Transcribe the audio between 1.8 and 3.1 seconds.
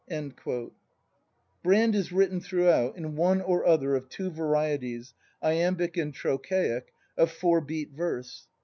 is written throughout